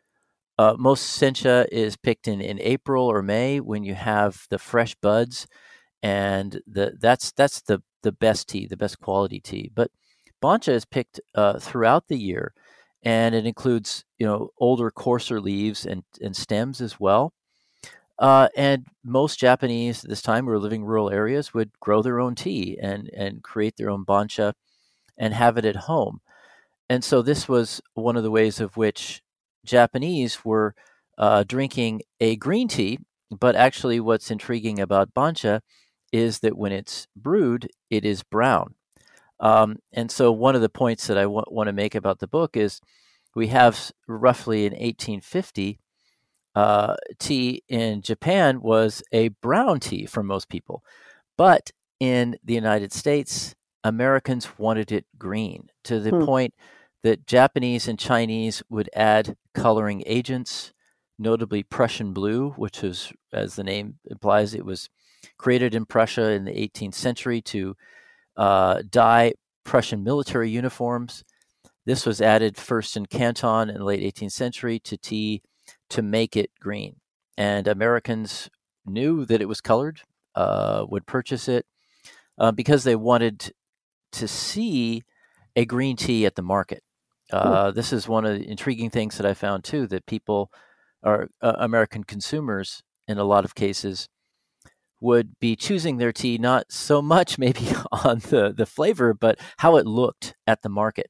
[0.57, 4.95] uh, most sencha is picked in, in April or May when you have the fresh
[4.95, 5.47] buds.
[6.03, 9.71] And the, that's, that's the, the best tea, the best quality tea.
[9.73, 9.91] But
[10.41, 12.53] bancha is picked uh, throughout the year
[13.03, 17.33] and it includes you know older coarser leaves and, and stems as well
[18.19, 22.01] uh, and most Japanese at this time who were living in rural areas would grow
[22.01, 24.53] their own tea and, and create their own bancha
[25.17, 26.21] and have it at home.
[26.89, 29.21] And so this was one of the ways of which
[29.65, 30.73] Japanese were
[31.17, 32.99] uh, drinking a green tea
[33.29, 35.61] but actually, what's intriguing about bancha
[36.13, 38.75] is that when it's brewed, it is brown.
[39.39, 42.27] Um, and so, one of the points that I w- want to make about the
[42.27, 42.79] book is
[43.35, 45.79] we have roughly in 1850,
[46.55, 50.83] uh, tea in Japan was a brown tea for most people.
[51.37, 53.55] But in the United States,
[53.87, 56.25] Americans wanted it green to the hmm.
[56.25, 56.53] point
[57.03, 60.73] that Japanese and Chinese would add coloring agents,
[61.17, 64.89] notably Prussian blue, which was, as the name implies, it was
[65.37, 67.75] created in Prussia in the 18th century to
[68.35, 71.23] uh, dye Prussian military uniforms.
[71.85, 75.41] This was added first in Canton in the late 18th century to tea
[75.89, 76.97] to make it green.
[77.37, 78.49] And Americans
[78.85, 80.01] knew that it was colored,
[80.35, 81.65] uh, would purchase it
[82.37, 83.51] uh, because they wanted
[84.13, 85.03] to see
[85.55, 86.83] a green tea at the market.
[87.31, 90.51] Uh, this is one of the intriguing things that I found too that people
[91.03, 94.07] are uh, American consumers in a lot of cases
[94.99, 99.75] would be choosing their tea not so much maybe on the, the flavor, but how
[99.75, 101.09] it looked at the market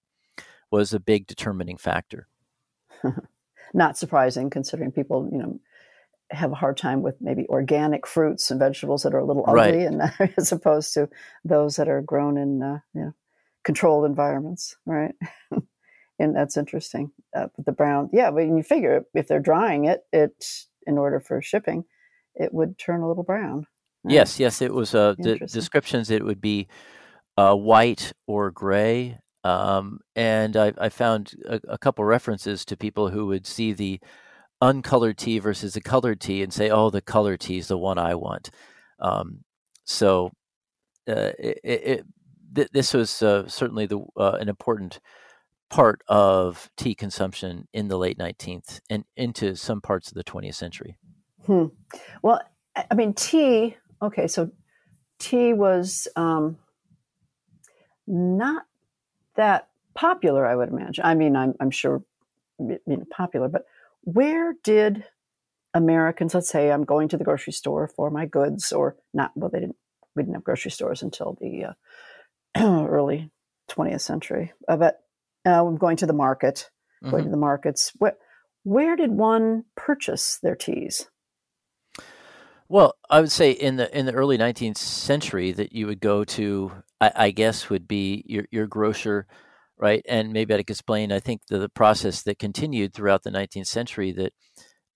[0.72, 2.28] was a big determining factor.
[3.74, 5.60] not surprising considering people, you know,
[6.32, 9.86] have a hard time with maybe organic fruits and vegetables that are a little ugly,
[9.86, 10.12] right.
[10.20, 11.10] and as opposed to
[11.46, 13.14] those that are grown in uh, you know
[13.64, 15.16] controlled environments, right?
[16.20, 17.12] and that's interesting.
[17.36, 20.46] Uh, the brown, yeah, but you figure if they're drying it, it
[20.86, 21.86] in order for shipping,
[22.36, 23.66] it would turn a little brown.
[24.04, 24.14] Right?
[24.14, 24.96] Yes, yes, it was.
[24.96, 26.68] Uh, the descriptions it would be
[27.38, 33.10] uh, white or gray, um, and I, I found a, a, couple references to people
[33.10, 34.00] who would see the
[34.62, 37.98] uncolored tea versus the colored tea and say, "Oh, the colored tea is the one
[37.98, 38.50] I want."
[39.00, 39.44] Um,
[39.86, 40.32] so,
[41.08, 42.06] uh, it, it,
[42.56, 45.00] th- this was uh, certainly the uh, an important
[45.70, 50.56] part of tea consumption in the late 19th and into some parts of the 20th
[50.56, 50.98] century.
[51.46, 51.66] Hmm.
[52.22, 52.42] Well,
[52.76, 53.76] I mean, tea.
[54.02, 54.52] Okay, so
[55.20, 56.58] tea was um,
[58.06, 58.66] not
[59.36, 61.04] that popular, I would imagine.
[61.06, 62.04] I mean, I'm, I'm sure
[62.60, 62.78] know,
[63.10, 63.66] popular, but
[64.08, 65.04] where did
[65.74, 69.50] Americans, let's say I'm going to the grocery store for my goods, or not, well,
[69.50, 69.76] they didn't,
[70.16, 71.76] we didn't have grocery stores until the
[72.56, 73.30] uh, early
[73.70, 75.00] 20th century, uh, but
[75.46, 76.70] uh, I'm going to the market,
[77.04, 77.12] mm-hmm.
[77.12, 77.92] going to the markets.
[77.98, 78.16] Where,
[78.64, 81.10] where did one purchase their teas?
[82.70, 86.24] Well, I would say in the in the early 19th century that you would go
[86.24, 89.26] to, I, I guess, would be your your grocer,
[89.80, 90.04] right?
[90.08, 91.12] And maybe I could explain.
[91.12, 94.34] I think the, the process that continued throughout the 19th century that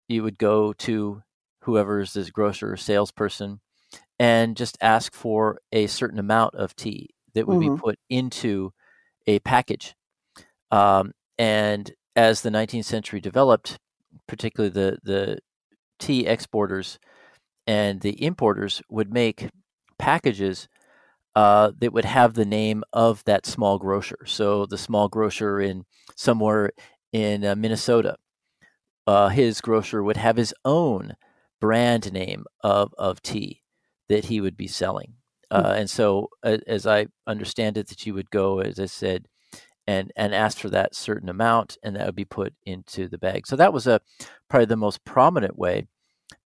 [0.08, 1.22] you would go to
[1.63, 3.60] whoever's this grocer or salesperson
[4.20, 7.76] and just ask for a certain amount of tea that would mm-hmm.
[7.76, 8.72] be put into
[9.28, 9.96] a package.
[10.72, 13.78] Um, and as the 19th century developed,
[14.28, 15.39] particularly the the
[16.00, 17.00] tea exporters
[17.67, 19.50] and the importers would make
[19.98, 20.67] packages
[21.36, 24.20] uh, that would have the name of that small grocer.
[24.26, 26.72] So the small grocer in somewhere
[27.12, 28.17] in uh, Minnesota,
[29.08, 31.15] uh, his grocer would have his own
[31.60, 33.63] brand name of of tea
[34.10, 35.13] that he would be selling.
[35.52, 35.58] Hmm.
[35.58, 39.28] Uh, and so, as I understand it, that you would go, as I said,
[39.88, 43.48] and and ask for that certain amount, and that would be put into the bag.
[43.48, 44.02] So that was a
[44.50, 45.88] probably the most prominent way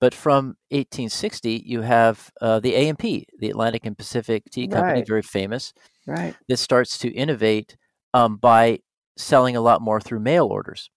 [0.03, 5.07] but from 1860, you have uh, the A&P, the Atlantic and Pacific Tea Company, right.
[5.07, 5.73] very famous.
[6.05, 6.35] Right.
[6.45, 7.77] This starts to innovate
[8.13, 8.79] um, by
[9.15, 10.89] selling a lot more through mail orders.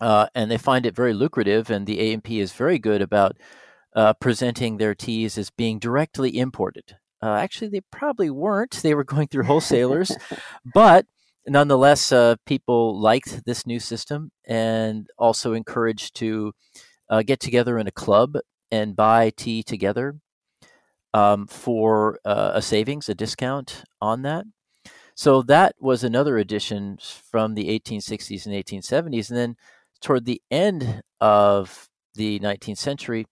[0.00, 3.36] Uh, and they find it very lucrative, and the A&P is very good about
[3.96, 6.94] uh, presenting their teas as being directly imported.
[7.20, 8.74] Uh, actually, they probably weren't.
[8.74, 10.12] They were going through wholesalers,
[10.72, 11.06] but
[11.48, 16.52] nonetheless, uh, people liked this new system and also encouraged to
[17.08, 18.36] uh, get together in a club
[18.70, 20.16] and buy tea together
[21.12, 24.44] um, for uh, a savings, a discount on that.
[25.14, 26.98] So that was another addition
[27.30, 29.28] from the 1860s and 1870s.
[29.30, 29.56] And then
[30.00, 33.26] toward the end of the 19th century,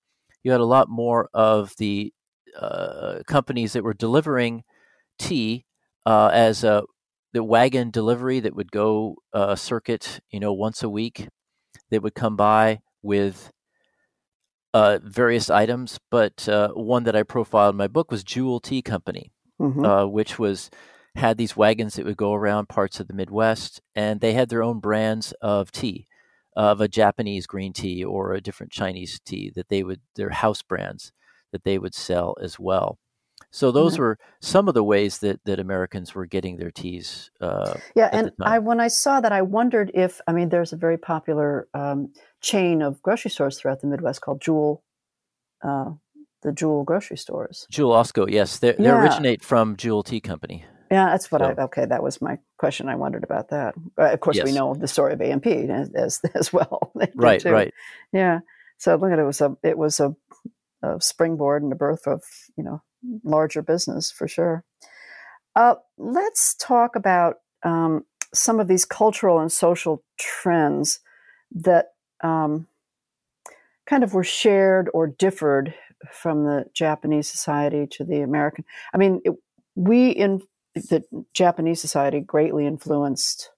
[0.44, 2.12] you had a lot more of the
[2.56, 4.62] uh, companies that were delivering
[5.18, 5.64] tea
[6.06, 6.82] uh, as a
[7.32, 11.28] the wagon delivery that would go uh, circuit, you know, once a week.
[11.90, 13.50] They would come by with
[14.74, 18.82] uh, various items, but uh, one that I profiled in my book was Jewel Tea
[18.82, 19.84] Company, mm-hmm.
[19.84, 20.70] uh, which was
[21.14, 24.62] had these wagons that would go around parts of the Midwest, and they had their
[24.62, 26.08] own brands of tea,
[26.56, 30.62] of a Japanese green tea or a different Chinese tea that they would their house
[30.62, 31.12] brands
[31.52, 32.98] that they would sell as well.
[33.52, 34.02] So those mm-hmm.
[34.02, 37.30] were some of the ways that, that Americans were getting their teas.
[37.38, 40.76] Uh, yeah, and I when I saw that, I wondered if I mean, there's a
[40.76, 44.82] very popular um, chain of grocery stores throughout the Midwest called Jewel
[45.62, 45.90] uh,
[46.40, 47.66] the Jewel grocery stores.
[47.70, 49.02] Jewel Osco, yes, they they Yeah.
[49.02, 50.64] originate from Jewel Tea Company.
[50.90, 51.52] Yeah, that's what I.
[51.52, 52.88] Okay, that was my question.
[52.88, 53.74] I wondered about that.
[53.98, 56.92] Uh, of course, we know the story of A&P as as, as well.
[57.14, 57.50] Right, too.
[57.50, 57.72] right.
[58.12, 58.40] Yeah.
[58.78, 60.16] So look at it, it was a it was a,
[60.82, 62.22] a springboard and a birth of
[62.56, 62.82] you know
[63.24, 64.64] larger business for sure.
[65.54, 71.00] Uh, let's talk about um, some of these cultural and social trends
[71.50, 72.66] that um,
[73.86, 75.74] kind of were shared or differed
[76.10, 78.64] from the Japanese society to the American.
[78.94, 79.34] I mean, it,
[79.74, 80.42] we in
[80.74, 83.50] the Japanese society greatly influenced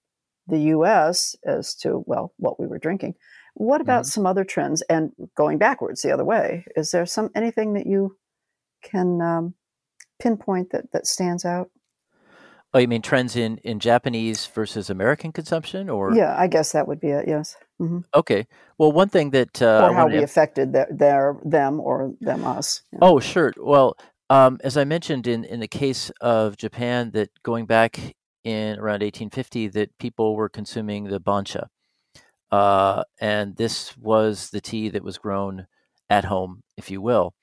[0.46, 1.36] the U.S.
[1.44, 3.14] as to well what we were drinking.
[3.54, 4.82] What about some other trends?
[4.82, 8.16] And going backwards the other way, is there some anything that you
[8.84, 9.54] can um,
[10.20, 11.70] pinpoint that that stands out?
[12.72, 16.86] Oh, you mean trends in, in Japanese versus American consumption, or yeah, I guess that
[16.86, 17.26] would be it.
[17.26, 18.46] Yes, hmm okay?
[18.78, 22.44] Well, one thing that uh, or how we to affected their, their them or them
[22.44, 22.82] us.
[22.92, 22.98] Yeah.
[23.02, 23.52] Oh, sure.
[23.56, 23.96] Well,
[24.30, 29.02] um, as I mentioned in, in the case of Japan, that going back in around
[29.02, 31.68] 1850, that people were consuming the bancha,
[32.50, 35.66] uh, and this was the tea that was grown
[36.10, 37.34] at home, if you will.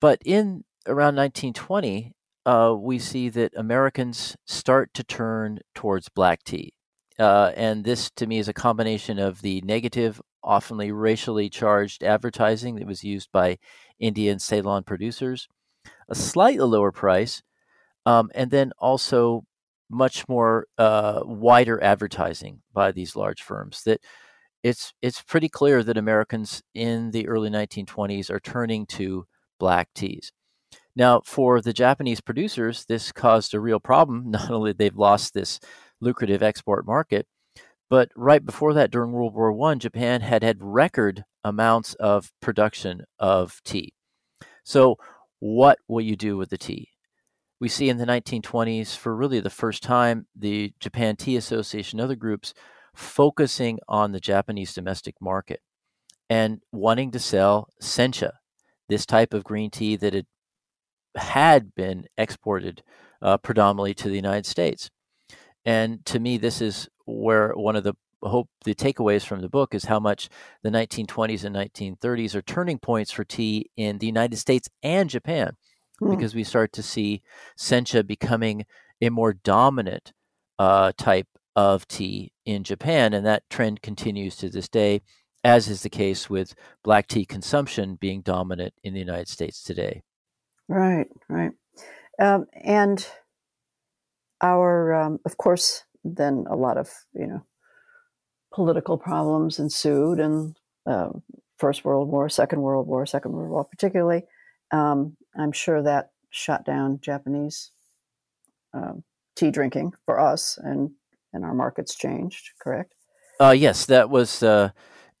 [0.00, 2.12] But in around 1920,
[2.46, 6.74] uh, we see that Americans start to turn towards black tea.
[7.18, 12.74] Uh, and this, to me, is a combination of the negative, oftenly racially charged advertising
[12.74, 13.58] that was used by
[13.98, 15.48] Indian Ceylon producers,
[16.08, 17.42] a slightly lower price,
[18.04, 19.44] um, and then also
[19.88, 23.82] much more uh, wider advertising by these large firms.
[23.84, 24.00] That
[24.62, 29.26] it's it's pretty clear that Americans in the early 1920s are turning to
[29.58, 30.32] black teas.
[30.96, 34.24] Now, for the Japanese producers, this caused a real problem.
[34.30, 35.60] Not only they've lost this
[36.00, 37.26] lucrative export market,
[37.90, 43.02] but right before that, during World War One, Japan had had record amounts of production
[43.18, 43.92] of tea.
[44.64, 44.96] So,
[45.40, 46.88] what will you do with the tea?
[47.60, 52.16] We see in the 1920s, for really the first time, the Japan Tea Association, other
[52.16, 52.54] groups
[52.94, 55.60] focusing on the Japanese domestic market
[56.30, 58.32] and wanting to sell sencha,
[58.88, 60.26] this type of green tea that had
[61.16, 62.82] had been exported
[63.22, 64.90] uh, predominantly to the United States.
[65.64, 69.74] And to me, this is where one of the hope the takeaways from the book
[69.74, 70.28] is how much
[70.62, 75.56] the 1920s and 1930s are turning points for tea in the United States and Japan,
[76.00, 76.10] Hmm.
[76.10, 77.22] because we start to see
[77.58, 78.64] sencha becoming
[79.00, 80.12] a more dominant
[80.58, 85.02] uh, type of tea in Japan, and that trend continues to this day,
[85.44, 90.02] as is the case with black tea consumption being dominant in the United States today.
[90.68, 91.52] Right, right.
[92.18, 93.06] Um, and
[94.40, 97.44] our, um, of course, then a lot of, you know,
[98.52, 101.10] political problems ensued and uh,
[101.58, 104.24] First World War, Second World War, Second World War, particularly.
[104.70, 107.70] Um, I'm sure that shut down Japanese
[108.72, 109.04] um,
[109.36, 110.90] tea drinking for us, and
[111.32, 112.50] and our markets changed.
[112.60, 112.94] Correct?
[113.40, 114.42] Uh, yes, that was.
[114.42, 114.70] Uh,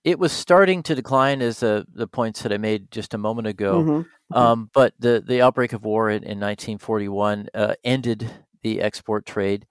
[0.04, 3.48] it was starting to decline, as the the points that I made just a moment
[3.48, 3.82] ago.
[3.82, 4.06] Mhm.
[4.32, 4.36] Mhm.
[4.36, 8.30] Um, but the the outbreak of war in, in 1941 uh, ended
[8.62, 9.66] the export trade,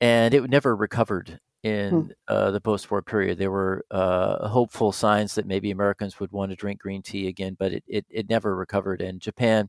[0.00, 3.38] and it never recovered in uh, the post-war period.
[3.38, 7.56] There were uh, hopeful signs that maybe Americans would want to drink green tea again,
[7.58, 9.02] but it it, it never recovered.
[9.02, 9.68] And Japan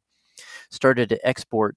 [0.70, 1.76] started to export.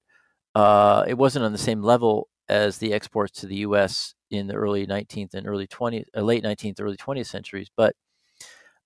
[0.55, 4.13] Uh, it wasn't on the same level as the exports to the U.S.
[4.29, 7.95] in the early 19th and early 20th, uh, late 19th, early 20th centuries, but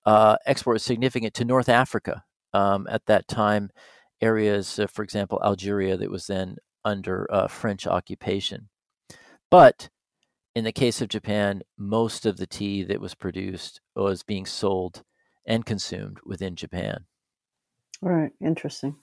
[0.06, 3.70] uh, export was significant to North Africa um, at that time.
[4.22, 8.70] Areas, uh, for example, Algeria, that was then under uh, French occupation.
[9.52, 9.90] But
[10.56, 15.04] in the case of Japan, most of the tea that was produced was being sold
[15.46, 17.06] and consumed within Japan.
[18.02, 18.32] Right.
[18.42, 18.96] Interesting.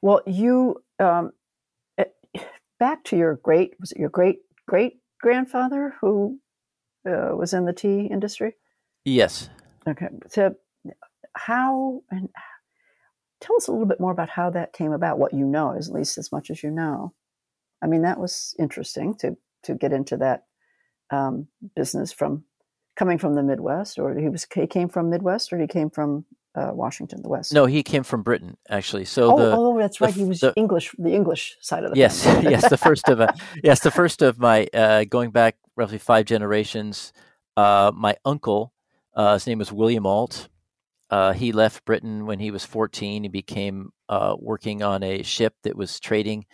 [0.00, 1.32] Well, you um,
[1.98, 2.04] eh,
[2.78, 6.38] back to your great was it your great great grandfather who
[7.08, 8.54] uh, was in the tea industry?
[9.04, 9.48] Yes.
[9.88, 10.08] Okay.
[10.28, 10.54] So
[11.34, 12.28] how and
[13.40, 15.18] tell us a little bit more about how that came about.
[15.18, 17.14] What you know, at least as much as you know.
[17.82, 20.44] I mean, that was interesting to to get into that
[21.10, 22.44] um, business from
[22.96, 26.24] coming from the Midwest, or he was he came from Midwest, or he came from
[26.54, 27.52] uh, Washington, the West.
[27.52, 29.04] No, he came from Britain, actually.
[29.04, 30.14] So oh, the oh, that's the right.
[30.14, 33.32] He was the- English, the English side of the yes, yes, the first of uh,
[33.64, 37.12] yes, the first of my uh, going back roughly five generations.
[37.54, 38.71] Uh, my uncle,
[39.14, 40.48] uh, his name was William Alt.
[41.10, 43.24] Uh, he left Britain when he was 14.
[43.24, 46.46] He became uh, working on a ship that was trading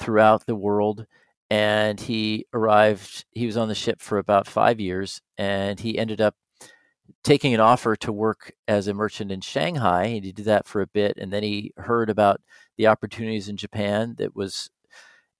[0.00, 1.06] throughout the world,
[1.48, 3.24] and he arrived.
[3.30, 6.34] He was on the ship for about five years, and he ended up
[7.22, 10.04] taking an offer to work as a merchant in Shanghai.
[10.06, 12.40] And he did that for a bit, and then he heard about
[12.76, 14.70] the opportunities in Japan that was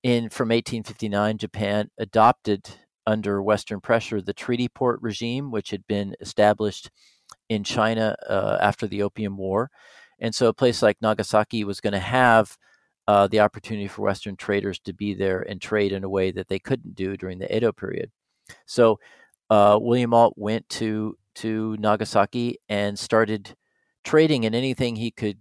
[0.02, 1.38] in from 1859.
[1.38, 2.70] Japan adopted
[3.10, 6.90] under Western pressure the treaty port regime, which had been established
[7.48, 9.70] in China uh, after the Opium War,
[10.18, 12.56] and so a place like Nagasaki was going to have
[13.08, 16.48] uh, the opportunity for Western traders to be there and trade in a way that
[16.48, 18.10] they couldn't do during the Edo period.
[18.66, 18.98] So
[19.48, 23.54] uh, William Alt went to to Nagasaki and started
[24.04, 25.38] trading in anything he could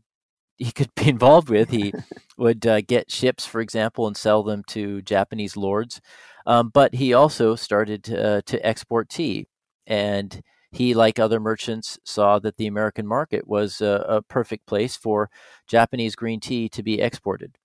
[0.57, 1.69] he could be involved with.
[1.69, 1.93] He
[2.37, 6.01] would uh, get ships, for example, and sell them to Japanese lords.
[6.49, 9.45] Um, but he also started uh, to export tea,
[9.85, 10.41] and
[10.71, 15.29] he, like other merchants, saw that the American market was a, a perfect place for
[15.67, 17.59] Japanese green tea to be exported.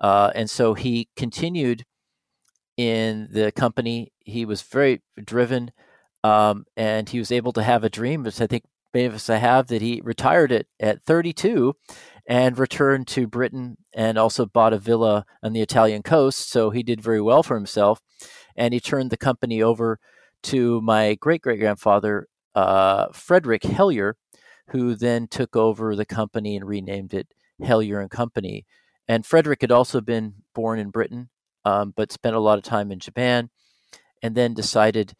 [0.00, 1.84] Uh, and so he continued
[2.76, 4.12] in the company.
[4.20, 5.72] He was very driven,
[6.22, 8.62] um, and he was able to have a dream, which I think
[8.94, 11.74] many of us have, that he retired at, at 32
[12.30, 16.48] and returned to Britain and also bought a villa on the Italian coast.
[16.48, 18.00] So he did very well for himself.
[18.56, 19.98] And he turned the company over
[20.44, 24.16] to my great great grandfather, uh, Frederick Hellyer,
[24.68, 27.26] who then took over the company and renamed it
[27.60, 28.64] Hellyer and Company.
[29.08, 31.30] And Frederick had also been born in Britain,
[31.64, 33.50] um, but spent a lot of time in Japan,
[34.22, 35.14] and then decided,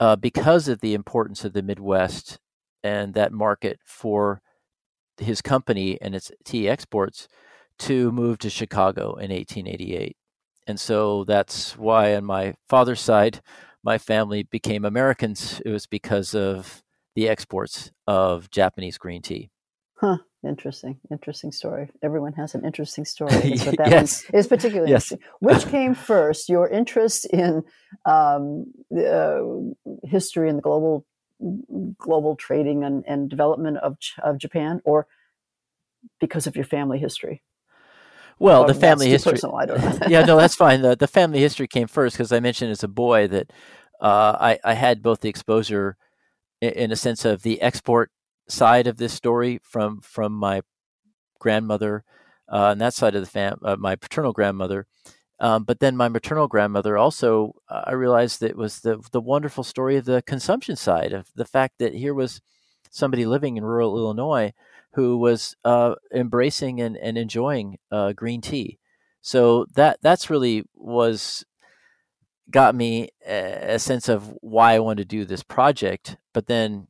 [0.00, 2.38] uh, because of the importance of the Midwest
[2.82, 4.40] and that market for
[5.18, 7.28] his company and its tea exports,
[7.78, 10.16] to move to Chicago in 1888.
[10.66, 13.40] And so that's why, on my father's side,
[13.84, 15.60] my family became Americans.
[15.64, 16.82] It was because of
[17.14, 19.50] the exports of Japanese green tea.
[20.00, 20.18] Huh.
[20.46, 21.00] Interesting.
[21.10, 21.90] Interesting story.
[22.02, 23.32] Everyone has an interesting story.
[23.64, 24.24] But that yes.
[24.32, 25.12] is particularly yes.
[25.12, 25.32] interesting.
[25.40, 27.62] Which came first, your interest in
[28.04, 29.40] um, uh,
[30.04, 31.04] history and the global
[31.98, 35.06] global trading and, and development of, of Japan, or
[36.20, 37.42] because of your family history?
[38.38, 39.32] Well, the family history.
[39.32, 39.98] Personal, I don't know.
[40.08, 40.82] yeah, no, that's fine.
[40.82, 43.52] The, the family history came first because I mentioned as a boy that
[44.00, 45.96] uh, I, I had both the exposure
[46.60, 48.10] in, in, a sense of the export
[48.48, 50.60] side of this story from from my
[51.38, 52.04] grandmother
[52.48, 54.86] uh, and that side of the fam, uh, my paternal grandmother.
[55.38, 59.20] Um, but then my maternal grandmother also, uh, I realized that it was the the
[59.20, 62.40] wonderful story of the consumption side of the fact that here was
[62.90, 64.52] somebody living in rural Illinois
[64.94, 68.78] who was uh, embracing and, and enjoying uh, green tea.
[69.20, 71.44] So that that's really was
[72.50, 76.16] got me a, a, sense of why I wanted to do this project.
[76.32, 76.86] But then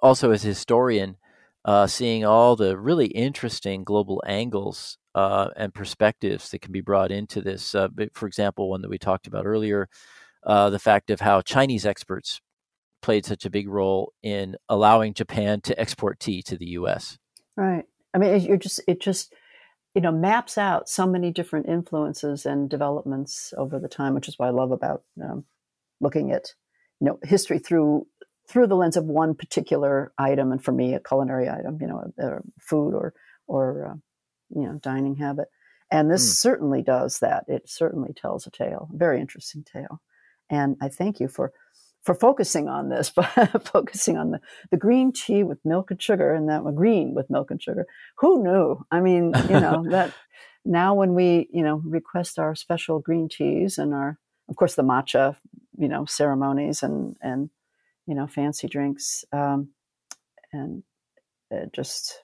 [0.00, 1.18] also as a historian,
[1.64, 7.10] uh, seeing all the really interesting global angles uh, and perspectives that can be brought
[7.10, 7.74] into this.
[7.74, 9.88] Uh, for example, one that we talked about earlier,
[10.44, 12.42] uh, the fact of how Chinese experts
[13.00, 17.16] played such a big role in allowing Japan to export tea to the U.S.
[17.56, 17.84] Right.
[18.12, 19.32] I mean, you're just it just
[19.94, 24.38] you know maps out so many different influences and developments over the time, which is
[24.38, 25.44] what I love about um,
[25.98, 26.52] looking at
[27.00, 28.06] you know history through
[28.46, 32.12] through the lens of one particular item, and for me, a culinary item, you know,
[32.18, 33.14] a, a food or
[33.46, 33.94] or uh,
[34.50, 35.48] you know dining habit.
[35.90, 36.34] And this mm.
[36.34, 37.44] certainly does that.
[37.46, 40.00] It certainly tells a tale, a very interesting tale.
[40.50, 41.52] And I thank you for
[42.06, 44.40] for focusing on this, but focusing on the,
[44.70, 47.84] the green tea with milk and sugar and that green with milk and sugar.
[48.18, 48.86] Who knew?
[48.90, 50.14] I mean, you know, that
[50.64, 54.18] now when we, you know, request our special green teas and our,
[54.48, 55.36] of course, the matcha,
[55.76, 57.50] you know, ceremonies and, and,
[58.06, 59.24] you know, fancy drinks.
[59.32, 59.70] Um,
[60.52, 60.84] and
[61.50, 62.22] it just,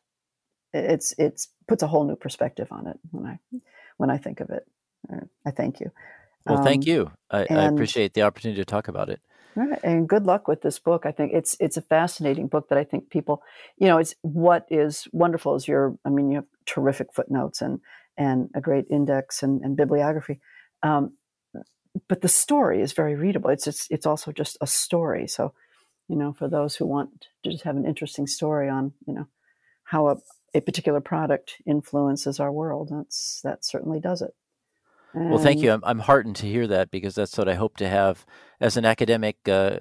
[0.73, 3.37] it's, it's puts a whole new perspective on it when I,
[3.99, 4.65] when I think of it.
[5.49, 5.91] I thank you.
[6.47, 7.11] Well, um, thank you.
[7.31, 9.21] I, I appreciate the opportunity to talk about it.
[9.55, 9.81] Right.
[9.83, 11.05] And good luck with this book.
[11.05, 13.43] I think it's it's a fascinating book that I think people,
[13.77, 17.81] you know, it's what is wonderful is your I mean, you have terrific footnotes and
[18.17, 20.41] and a great index and, and bibliography.
[20.83, 21.17] Um,
[22.09, 23.51] but the story is very readable.
[23.51, 25.27] It's just, it's also just a story.
[25.29, 25.53] So,
[26.09, 29.27] you know, for those who want to just have an interesting story on, you know,
[29.85, 30.17] how a,
[30.55, 34.35] a particular product influences our world, that's that certainly does it.
[35.15, 35.71] And well, thank you.
[35.71, 38.25] I'm, I'm heartened to hear that because that's what I hope to have
[38.61, 39.37] as an academic.
[39.47, 39.79] Uh,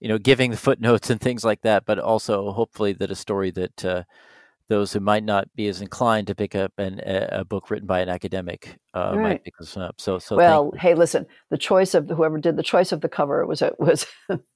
[0.00, 3.52] you know, giving the footnotes and things like that, but also hopefully that a story
[3.52, 4.02] that uh,
[4.68, 8.00] those who might not be as inclined to pick up an, a, book written by
[8.00, 9.22] an academic uh, right.
[9.22, 10.00] might pick this up.
[10.00, 13.46] So, so well, hey, listen, the choice of whoever did the choice of the cover
[13.46, 14.06] was a, was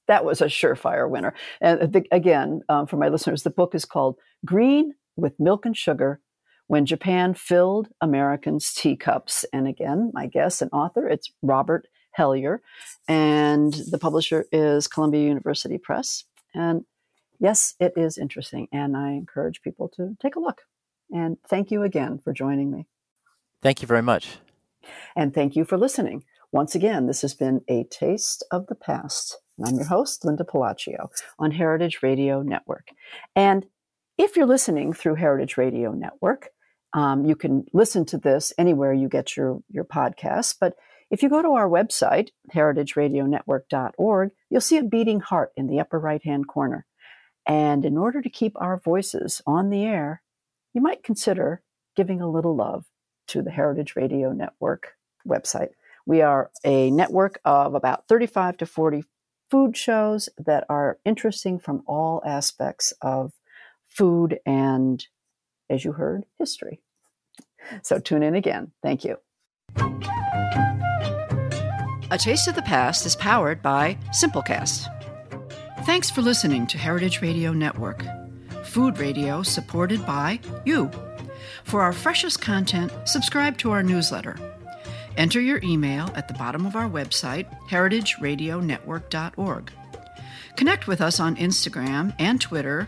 [0.07, 1.33] that was a surefire winner.
[1.61, 5.75] And the, again, um, for my listeners, the book is called Green with Milk and
[5.75, 6.21] Sugar
[6.67, 9.45] when Japan filled Americans' teacups.
[9.51, 12.61] And again, my guest and author, it's Robert Hellyer,
[13.07, 16.23] and the publisher is Columbia University Press.
[16.55, 16.85] And
[17.39, 20.61] Yes, it is interesting, and I encourage people to take a look.
[21.11, 22.87] And thank you again for joining me.
[23.61, 24.37] Thank you very much.
[25.15, 26.23] And thank you for listening.
[26.51, 29.37] Once again, this has been A Taste of the Past.
[29.57, 32.89] And I'm your host, Linda Pelaccio, on Heritage Radio Network.
[33.35, 33.65] And
[34.17, 36.49] if you're listening through Heritage Radio Network,
[36.93, 40.55] um, you can listen to this anywhere you get your, your podcasts.
[40.59, 40.75] But
[41.11, 45.99] if you go to our website, heritageradionetwork.org, you'll see a beating heart in the upper
[45.99, 46.85] right hand corner.
[47.45, 50.21] And in order to keep our voices on the air,
[50.73, 51.61] you might consider
[51.95, 52.85] giving a little love
[53.29, 54.93] to the Heritage Radio Network
[55.27, 55.69] website.
[56.05, 59.03] We are a network of about 35 to 40
[59.49, 63.31] food shows that are interesting from all aspects of
[63.97, 65.05] food and,
[65.69, 66.81] as you heard, history.
[67.81, 68.71] So tune in again.
[68.83, 69.17] Thank you.
[72.09, 74.87] A Taste of the Past is powered by Simplecast.
[75.85, 78.01] Thanks for listening to Heritage Radio Network,
[78.63, 80.89] food radio supported by you.
[81.63, 84.37] For our freshest content, subscribe to our newsletter.
[85.17, 89.71] Enter your email at the bottom of our website, heritageradionetwork.org.
[90.55, 92.87] Connect with us on Instagram and Twitter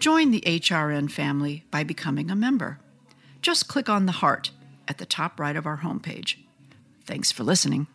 [0.00, 2.80] join the HRN family by becoming a member.
[3.42, 4.50] Just click on the heart
[4.88, 6.36] at the top right of our homepage.
[7.04, 7.86] Thanks for listening.